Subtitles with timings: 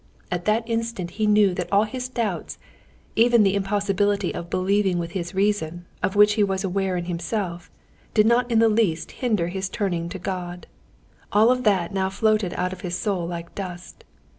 [0.31, 2.57] At that instant he knew that all his doubts,
[3.15, 7.69] even the impossibility of believing with his reason, of which he was aware in himself,
[8.15, 10.65] did not in the least hinder his turning to God.
[11.31, 14.03] All of that now floated out of his soul like dust.